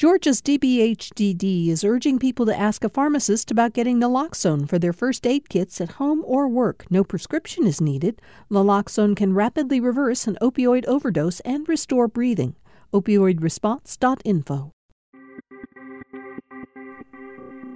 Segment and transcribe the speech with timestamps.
[0.00, 5.26] Georgia's DBHDD is urging people to ask a pharmacist about getting naloxone for their first
[5.26, 6.86] aid kits at home or work.
[6.88, 8.22] No prescription is needed.
[8.50, 12.56] Naloxone can rapidly reverse an opioid overdose and restore breathing.
[12.94, 14.72] Opioidresponse.info.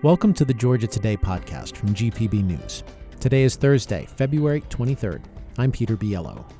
[0.03, 2.85] Welcome to the Georgia Today podcast from GPB News.
[3.21, 5.21] Today is Thursday, February 23rd.
[5.59, 6.51] I'm Peter Biello.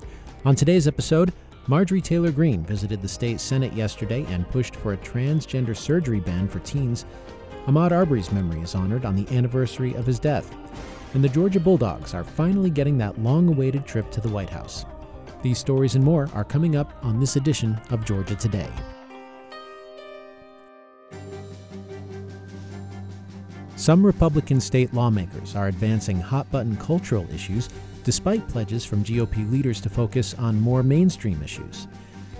[0.45, 1.33] On today's episode,
[1.67, 6.47] Marjorie Taylor Greene visited the state Senate yesterday and pushed for a transgender surgery ban
[6.47, 7.07] for teens.
[7.67, 10.55] Ahmaud Arbery's memory is honored on the anniversary of his death.
[11.15, 14.85] And the Georgia Bulldogs are finally getting that long awaited trip to the White House.
[15.43, 18.69] These stories and more are coming up on this edition of Georgia Today.
[23.77, 27.71] Some Republican state lawmakers are advancing hot button cultural issues
[28.05, 31.89] despite pledges from GOP leaders to focus on more mainstream issues.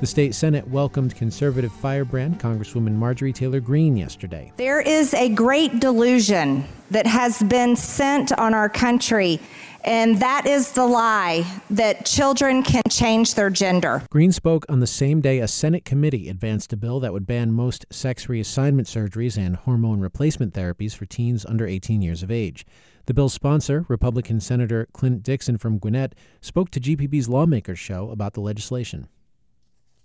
[0.01, 4.53] The state Senate welcomed conservative firebrand Congresswoman Marjorie Taylor Greene yesterday.
[4.57, 9.41] There is a great delusion that has been sent on our country,
[9.85, 14.03] and that is the lie that children can change their gender.
[14.11, 17.53] Greene spoke on the same day a Senate committee advanced a bill that would ban
[17.53, 22.67] most sex reassignment surgeries and hormone replacement therapies for teens under 18 years of age.
[23.07, 28.33] The bill's sponsor, Republican Senator Clint Dixon from Gwinnett, spoke to GPB's Lawmakers Show about
[28.33, 29.09] the legislation.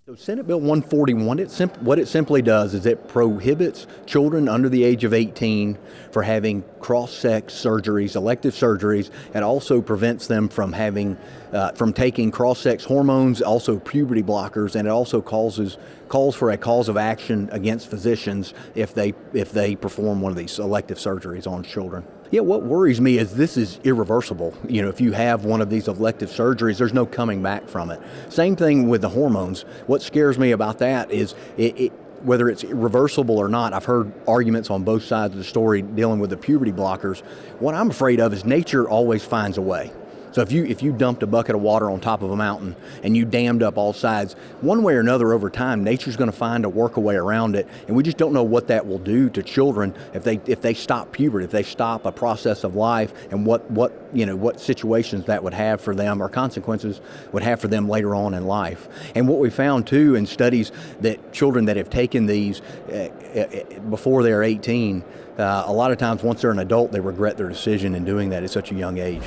[0.06, 4.68] So Senate Bill 141, it simp- what it simply does is it prohibits children under
[4.68, 5.78] the age of 18
[6.10, 11.16] for having cross-sex surgeries, elective surgeries, and also prevents them from having,
[11.52, 15.78] uh, from taking cross-sex hormones, also puberty blockers, and it also causes
[16.08, 20.36] calls for a cause of action against physicians if they if they perform one of
[20.36, 22.04] these elective surgeries on children.
[22.30, 24.54] Yeah, what worries me is this is irreversible.
[24.68, 27.90] You know, if you have one of these elective surgeries, there's no coming back from
[27.90, 28.00] it.
[28.28, 29.62] Same thing with the hormones.
[29.88, 34.12] What scares me about that is it, it whether it's reversible or not, I've heard
[34.28, 37.20] arguments on both sides of the story dealing with the puberty blockers.
[37.58, 39.90] What I'm afraid of is nature always finds a way.
[40.32, 42.76] So if you if you dumped a bucket of water on top of a mountain
[43.02, 46.36] and you dammed up all sides, one way or another over time, nature's going to
[46.36, 49.28] find a work a around it, and we just don't know what that will do
[49.30, 53.12] to children if they if they stop puberty, if they stop a process of life,
[53.32, 57.00] and what what you know what situations that would have for them or consequences
[57.32, 58.88] would have for them later on in life.
[59.16, 63.80] And what we found too in studies that children that have taken these uh, uh,
[63.90, 65.02] before they're 18,
[65.38, 68.30] uh, a lot of times once they're an adult, they regret their decision in doing
[68.30, 69.22] that at such a young age.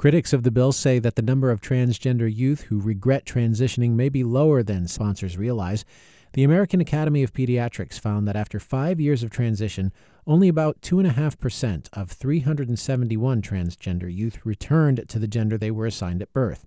[0.00, 4.08] Critics of the bill say that the number of transgender youth who regret transitioning may
[4.08, 5.84] be lower than sponsors realize.
[6.32, 9.92] The American Academy of Pediatrics found that after five years of transition,
[10.26, 16.32] only about 2.5% of 371 transgender youth returned to the gender they were assigned at
[16.32, 16.64] birth.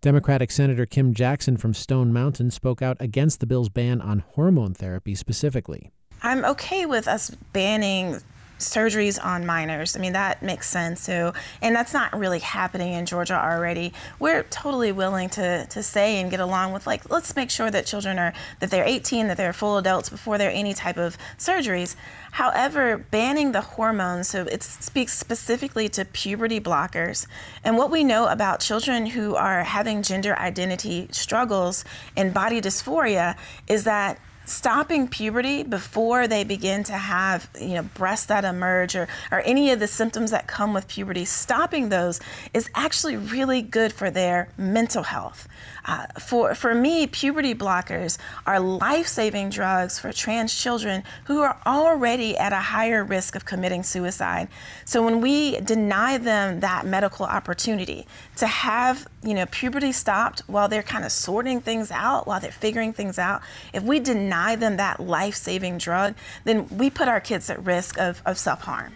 [0.00, 4.74] Democratic Senator Kim Jackson from Stone Mountain spoke out against the bill's ban on hormone
[4.74, 5.92] therapy specifically.
[6.24, 8.20] I'm okay with us banning
[8.64, 9.96] surgeries on minors.
[9.96, 11.00] I mean, that makes sense.
[11.00, 11.32] So,
[11.62, 13.92] and that's not really happening in Georgia already.
[14.18, 17.86] We're totally willing to, to say and get along with like, let's make sure that
[17.86, 21.16] children are, that they're 18, that they're full adults before there are any type of
[21.38, 21.96] surgeries.
[22.32, 27.26] However, banning the hormones, so it speaks specifically to puberty blockers.
[27.62, 31.84] And what we know about children who are having gender identity struggles
[32.16, 33.36] and body dysphoria
[33.68, 39.08] is that stopping puberty before they begin to have you know breasts that emerge or,
[39.32, 42.20] or any of the symptoms that come with puberty stopping those
[42.52, 45.48] is actually really good for their mental health.
[45.86, 52.36] Uh, for, for me puberty blockers are life-saving drugs for trans children who are already
[52.36, 54.48] at a higher risk of committing suicide.
[54.84, 58.06] So when we deny them that medical opportunity
[58.36, 62.52] to have you know puberty stopped while they're kind of sorting things out while they're
[62.52, 63.40] figuring things out
[63.72, 66.14] if we deny deny them that life saving drug,
[66.44, 68.92] then we put our kids at risk of, of self harm.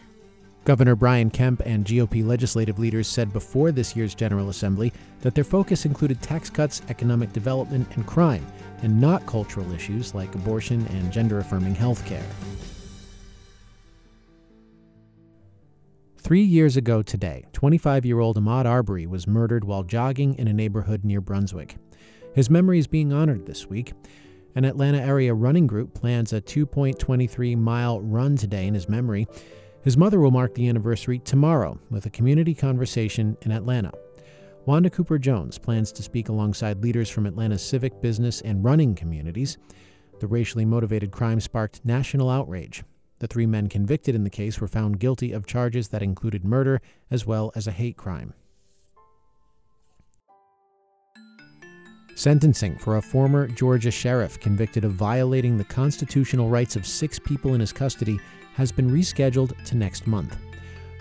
[0.65, 5.45] Governor Brian Kemp and GOP legislative leaders said before this year's General Assembly that their
[5.45, 8.45] focus included tax cuts, economic development, and crime,
[8.83, 12.27] and not cultural issues like abortion and gender affirming health care.
[16.19, 20.53] Three years ago today, 25 year old Ahmaud Arbery was murdered while jogging in a
[20.53, 21.77] neighborhood near Brunswick.
[22.35, 23.95] His memory is being honored this week.
[24.55, 29.27] An Atlanta area running group plans a 2.23 mile run today in his memory.
[29.83, 33.93] His mother will mark the anniversary tomorrow with a community conversation in Atlanta.
[34.67, 39.57] Wanda Cooper Jones plans to speak alongside leaders from Atlanta's civic, business, and running communities.
[40.21, 42.83] The racially motivated crime sparked national outrage.
[43.21, 46.81] The three men convicted in the case were found guilty of charges that included murder
[47.11, 48.35] as well as a hate crime.
[52.19, 57.55] Sentencing for a former Georgia sheriff convicted of violating the constitutional rights of six people
[57.55, 58.19] in his custody
[58.55, 60.37] has been rescheduled to next month.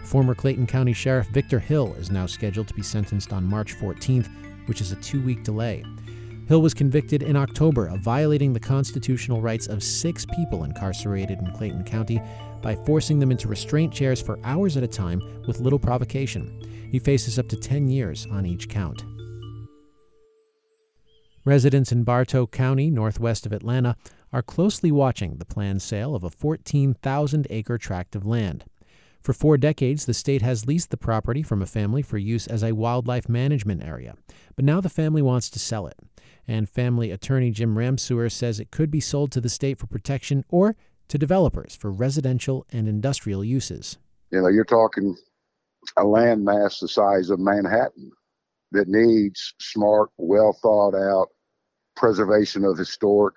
[0.04, 4.30] Former Clayton County Sheriff Victor Hill is now scheduled to be sentenced on March 14th,
[4.68, 5.84] which is a two week delay.
[6.48, 11.52] Hill was convicted in October of violating the constitutional rights of six people incarcerated in
[11.54, 12.22] Clayton County
[12.62, 16.62] by forcing them into restraint chairs for hours at a time with little provocation.
[16.92, 19.04] He faces up to 10 years on each count.
[21.48, 23.96] Residents in Bartow County, northwest of Atlanta,
[24.34, 28.66] are closely watching the planned sale of a 14,000 acre tract of land.
[29.22, 32.64] For four decades, the state has leased the property from a family for use as
[32.64, 34.16] a wildlife management area,
[34.58, 35.98] but now the family wants to sell it.
[36.50, 40.44] And family attorney Jim Ramsewer says it could be sold to the state for protection
[40.50, 40.76] or
[41.08, 43.98] to developers for residential and industrial uses.
[44.32, 45.16] You know, you're talking
[45.96, 48.12] a land mass the size of Manhattan
[48.74, 51.30] that needs smart, well thought out
[51.98, 53.36] preservation of historic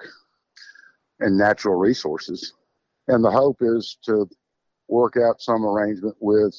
[1.19, 2.55] and natural resources.
[3.09, 4.29] And the hope is to
[4.89, 6.55] work out some arrangement with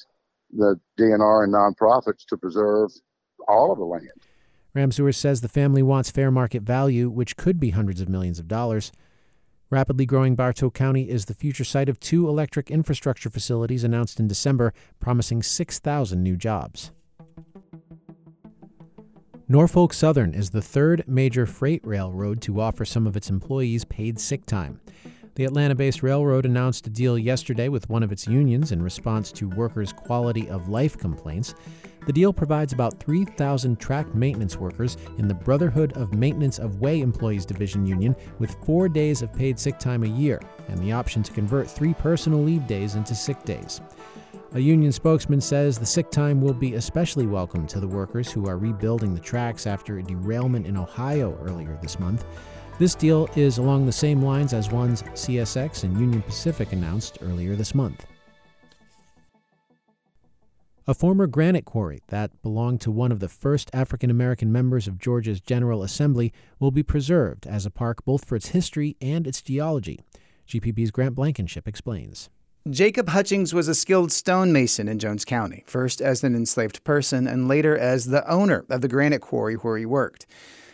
[0.51, 2.91] the DNR and nonprofits to preserve
[3.47, 4.11] all of the land.
[4.73, 8.47] Ramsewer says the family wants fair market value, which could be hundreds of millions of
[8.47, 8.91] dollars.
[9.69, 14.27] Rapidly growing Bartow County is the future site of two electric infrastructure facilities announced in
[14.27, 16.91] December, promising 6,000 new jobs.
[19.51, 24.17] Norfolk Southern is the third major freight railroad to offer some of its employees paid
[24.17, 24.79] sick time.
[25.35, 29.29] The Atlanta based railroad announced a deal yesterday with one of its unions in response
[29.33, 31.53] to workers' quality of life complaints.
[32.05, 37.01] The deal provides about 3,000 track maintenance workers in the Brotherhood of Maintenance of Way
[37.01, 40.39] Employees Division Union with four days of paid sick time a year
[40.69, 43.81] and the option to convert three personal leave days into sick days.
[44.53, 48.49] A union spokesman says the sick time will be especially welcome to the workers who
[48.49, 52.25] are rebuilding the tracks after a derailment in Ohio earlier this month.
[52.77, 57.55] This deal is along the same lines as ones CSX and Union Pacific announced earlier
[57.55, 58.05] this month.
[60.85, 64.99] A former granite quarry that belonged to one of the first African American members of
[64.99, 69.41] Georgia's General Assembly will be preserved as a park both for its history and its
[69.41, 70.01] geology.
[70.45, 72.29] GPB's Grant Blankenship explains.
[72.69, 77.47] Jacob Hutchings was a skilled stonemason in Jones County, first as an enslaved person and
[77.47, 80.27] later as the owner of the granite quarry where he worked.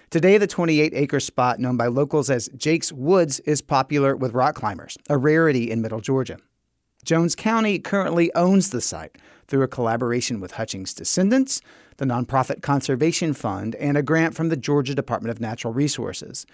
[0.10, 4.56] Today, the 28 acre spot known by locals as Jake's Woods is popular with rock
[4.56, 6.39] climbers, a rarity in Middle Georgia.
[7.06, 9.18] Jones County currently owns the site
[9.48, 11.62] through a collaboration with Hutchings' descendants,
[11.98, 16.45] the nonprofit Conservation Fund, and a grant from the Georgia Department of Natural Resources.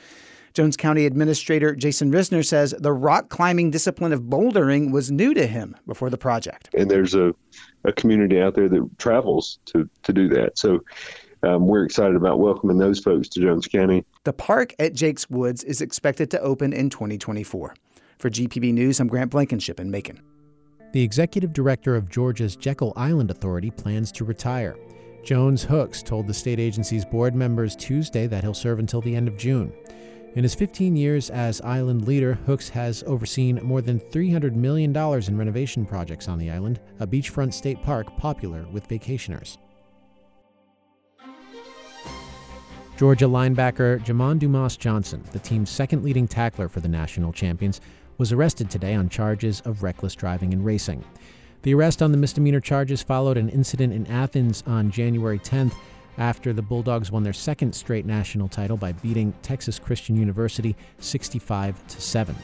[0.54, 5.48] Jones County Administrator Jason Risner says the rock climbing discipline of bouldering was new to
[5.48, 6.70] him before the project.
[6.78, 7.34] And there's a,
[7.84, 10.60] a community out there that travels to, to do that.
[10.60, 10.84] So
[11.42, 14.06] um, we're excited about welcoming those folks to Jones County.
[14.26, 17.76] The park at Jake's Woods is expected to open in 2024.
[18.20, 20.22] For GPB News, I'm Grant Blankenship in Macon.
[20.94, 24.78] The executive director of Georgia's Jekyll Island Authority plans to retire.
[25.24, 29.28] Jones Hooks told the state agency's board members Tuesday that he'll serve until the end
[29.28, 29.74] of June.
[30.36, 35.38] In his 15 years as island leader, Hooks has overseen more than $300 million in
[35.38, 39.58] renovation projects on the island, a beachfront state park popular with vacationers.
[42.98, 47.80] Georgia linebacker Jamon Dumas Johnson, the team's second leading tackler for the national champions,
[48.18, 51.04] was arrested today on charges of reckless driving and racing.
[51.62, 55.76] The arrest on the misdemeanor charges followed an incident in Athens on January 10th
[56.18, 61.88] after the Bulldogs won their second straight national title by beating Texas Christian University 65
[61.88, 62.36] to 7.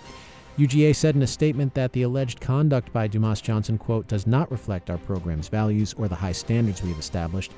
[0.58, 4.52] UGA said in a statement that the alleged conduct by Dumas Johnson, quote, does not
[4.52, 7.54] reflect our program's values or the high standards we have established.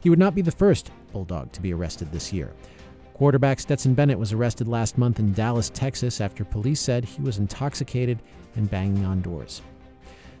[0.00, 2.52] He would not be the first Bulldog to be arrested this year.
[3.12, 7.38] Quarterback Stetson Bennett was arrested last month in Dallas, Texas, after police said he was
[7.38, 8.20] intoxicated
[8.54, 9.60] and banging on doors.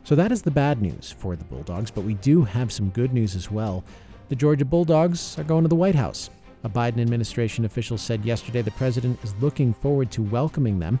[0.04, 3.12] So that is the bad news for the Bulldogs, but we do have some good
[3.12, 3.84] news as well.
[4.28, 6.28] The Georgia Bulldogs are going to the White House.
[6.62, 11.00] A Biden administration official said yesterday the president is looking forward to welcoming them.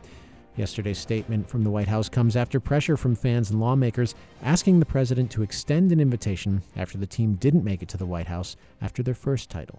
[0.56, 4.86] Yesterday's statement from the White House comes after pressure from fans and lawmakers asking the
[4.86, 8.56] president to extend an invitation after the team didn't make it to the White House
[8.80, 9.78] after their first title.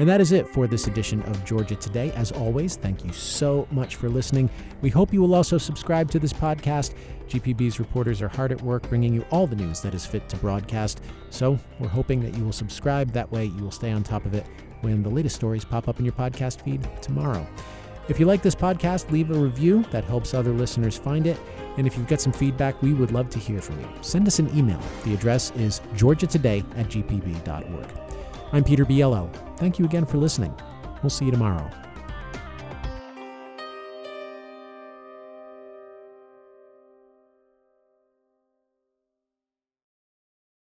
[0.00, 2.10] And that is it for this edition of Georgia Today.
[2.12, 4.50] As always, thank you so much for listening.
[4.82, 6.94] We hope you will also subscribe to this podcast.
[7.28, 10.36] GPB's reporters are hard at work bringing you all the news that is fit to
[10.38, 11.00] broadcast.
[11.30, 13.12] So we're hoping that you will subscribe.
[13.12, 14.44] That way, you will stay on top of it
[14.80, 17.46] when the latest stories pop up in your podcast feed tomorrow.
[18.08, 19.84] If you like this podcast, leave a review.
[19.92, 21.38] That helps other listeners find it.
[21.78, 23.88] And if you've got some feedback, we would love to hear from you.
[24.00, 24.80] Send us an email.
[25.04, 27.86] The address is georgiatoday at gpb.org.
[28.52, 29.30] I'm Peter Biello.
[29.56, 30.54] Thank you again for listening.
[31.02, 31.70] We'll see you tomorrow.